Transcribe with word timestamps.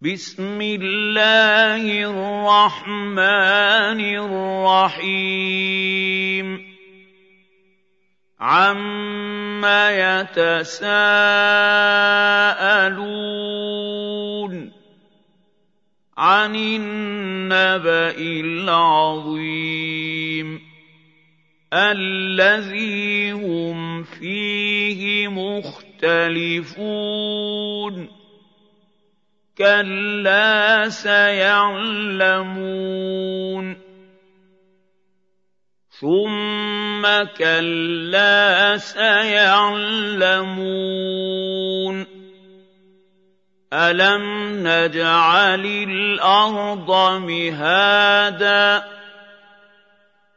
بسم 0.00 0.60
الله 0.60 1.80
الرحمن 2.04 3.16
الرحيم. 4.84 6.46
عَمَّ 8.40 9.64
يَتَسَاءَلُونَ 9.64 10.92
عَنِ 16.16 16.54
النَّبَإِ 16.54 18.20
الْعَظِيمِ 18.44 19.40
الَّذِي 21.72 23.32
هُمْ 23.32 24.02
فِيهِ 24.02 25.28
مُخْتَلِفُونَ 25.28 26.76
كَلَّا 29.58 30.88
سَيَعْلَمُونَ 30.88 32.16
ثُمَّ 36.00 37.02
كَلَّا 37.38 38.76
سَيَعْلَمُونَ 38.76 40.16
أَلَمْ 43.72 44.22
نَجْعَلِ 44.68 45.64
الْأَرْضَ 45.64 47.20
مِهَادًا 47.20 48.84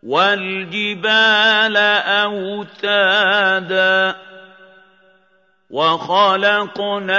وَالْجِبَالَ 0.04 1.78
أَوْتَادًا 2.24 4.29
وَخَلَقْنَاكُمْ 5.70 7.14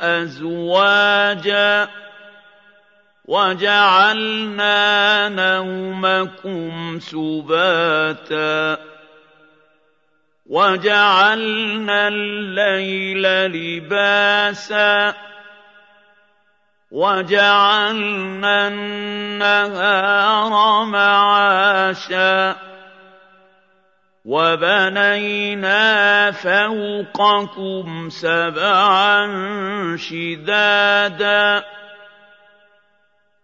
أَزْوَاجًا 0.00 1.88
وَجَعَلْنَا 3.24 4.78
نَوْمَكُمْ 5.28 6.98
سُبَاتًا 7.00 8.78
وَجَعَلْنَا 10.46 12.08
اللَّيْلَ 12.08 13.22
لِبَاسًا 13.52 15.14
وَجَعَلْنَا 16.90 18.68
النَّهَارَ 18.68 20.84
مَعَاشًا 20.84 22.69
وَبَنَيْنَا 24.30 26.30
فَوْقَكُمْ 26.30 28.10
سَبْعًا 28.10 29.26
شِدَادًا 29.98 31.64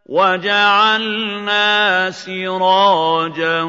وَجَعَلْنَا 0.07 2.11
سِرَاجًا 2.11 3.63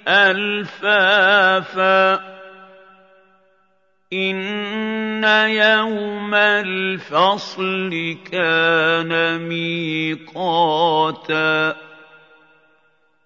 أَلْفَافًا 0.08 2.14
إِنَّ 4.12 5.24
يَوْمَ 5.48 6.34
الْفَصْلِ 6.34 8.16
كَانَ 8.32 9.40
مِيقَاتًا 9.48 11.08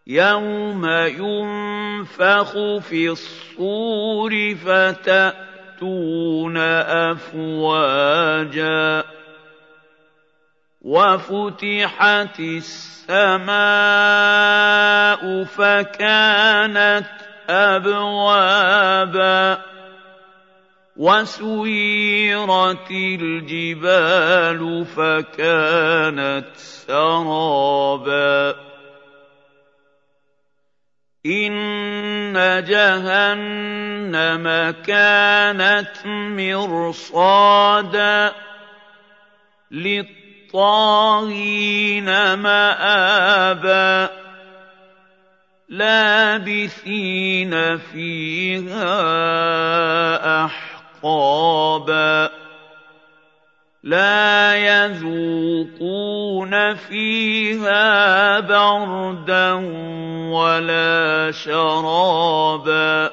يَوْمَ 0.06 0.86
يُنفَخُ 0.86 2.52
فِي 2.78 3.10
الصُّورِ 3.10 4.54
فَتَأْتُونَ 4.54 6.56
أَفْوَاجًا 7.10 9.04
وَفُتِحَتِ 10.82 12.40
السَّمَاءُ 12.40 13.52
فَكَانَتْ 15.44 17.06
أَبْوَابًا 17.50 19.62
وَسُيِّرَتِ 20.96 22.90
الْجِبَالُ 22.90 24.84
فَكَانَتْ 24.84 26.56
سَرَابًا 26.56 28.71
إِنَّ 31.26 32.64
جَهَنَّمَ 32.68 34.46
كَانَتْ 34.82 36.06
مِرْصَادًا 36.34 38.32
لِّلطَّاغِينَ 39.70 40.74
مَآبًا 42.34 44.10
لَّابِثِينَ 45.68 47.54
فِيهَا 47.78 48.94
أَحْقَابًا 50.44 52.30
لَّا 53.84 54.56
يَذُوقُونَ 54.56 55.91
فِيهَا 56.74 58.40
بَرْدًا 58.40 59.52
وَلَا 60.32 61.30
شَرَابًا 61.30 63.10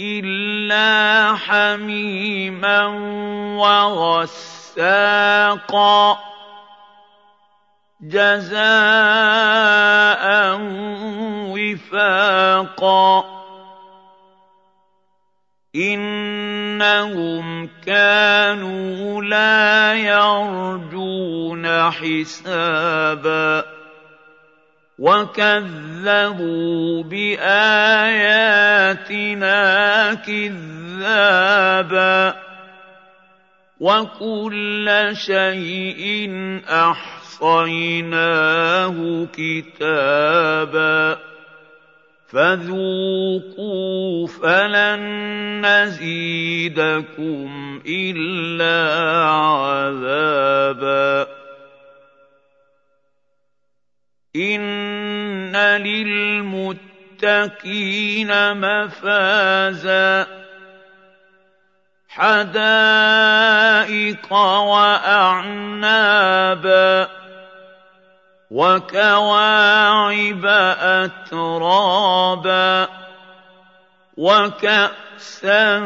إِلَّا 0.00 1.34
حَمِيمًا 1.36 2.86
وَغَسَّاقًا 3.58 4.98
جَزَاءً 8.00 8.64
وِفَاقًا 11.54 13.24
إِنَّهُمْ 16.82 17.68
كَانُوا 17.86 19.22
لَا 19.22 19.94
يَرْجُونَ 19.94 21.90
حِسَابًا 21.90 23.64
وَكَذَّبُوا 24.98 26.52
بِآيَاتِنَا 27.02 27.74
كِذَّابًا 30.14 31.54
وَكُلَّ 33.80 35.10
شَيْءٍ 35.12 36.30
أَحْصَيْنَاهُ 36.70 38.16
كِتَابًا 39.32 41.18
فَذُوقُوا 42.34 44.26
فَلَن 44.26 45.00
نَّزِيدَكُمْ 45.66 47.80
إِلَّا 47.86 49.24
عَذَابًا. 49.24 51.26
إِنَّ 54.36 55.56
لِلْمُتَّقِينَ 55.56 58.56
مَفَازًا. 58.56 60.26
حَدَائِقَ 62.08 64.32
وَأَعْنَابًا. 64.32 67.23
وَكَوَاعِبَ 68.54 70.46
أَتْرَابًا 71.02 72.88
وَكَأْسًا 74.16 75.78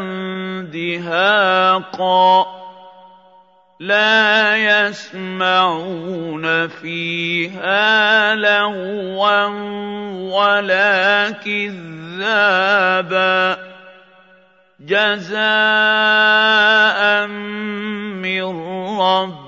دِهَاقًا 0.69 2.47
لَّا 3.81 4.56
يَسْمَعُونَ 4.56 6.44
فِيهَا 6.69 8.35
لَغْوًا 8.37 9.44
وَلَا 10.29 11.31
كِذَّابًا 11.41 12.88
جَزَاءً 14.81 15.38
مِّن 17.26 18.44
رَّبِّكَ 19.00 19.48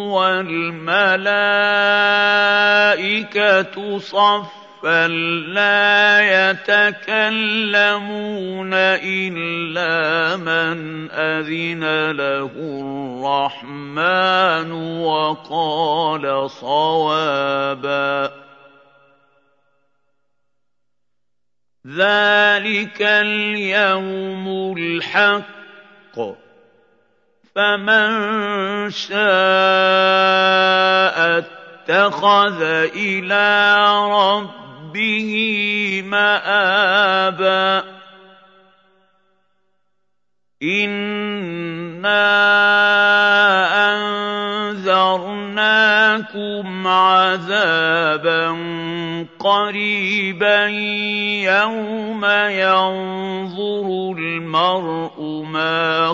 وَالْمَلَائِكَةُ 0.11 1.27
صَفًّا 3.97 5.07
لَّا 5.47 6.51
يَتَكَلَّمُونَ 6.51 8.73
إِلَّا 8.73 10.37
مَنْ 10.37 11.11
أَذِنَ 11.11 12.11
لَهُ 12.11 12.51
الرَّحْمَٰنُ 13.23 14.71
وَقَالَ 15.01 16.49
صَوَابًا. 16.49 18.31
ذَٰلِكَ 21.87 23.01
الْيَوْمُ 23.01 24.77
الْحَقُّ. 24.77 26.50
فَمَن 27.55 28.89
شَاءَ 28.89 29.17
اتَّخَذَ 31.37 32.61
إِلَىٰ 32.95 33.87
رَبِّهِ 34.11 35.31
مَآبًا. 36.05 37.83
إِنَّا 40.63 42.11
أَنذَرْنَاكُمْ 43.93 45.27
عَذَابًا 46.87 48.57
قَرِيبًا. 49.39 50.67
يَوْمَ 51.43 52.25
يَنظُرُ 52.49 54.15
الْمَرْءُ 54.17 55.43
مَا 55.45 56.13